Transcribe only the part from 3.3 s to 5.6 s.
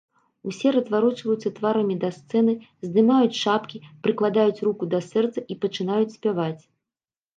шапкі, прыкладаюць руку да сэрца і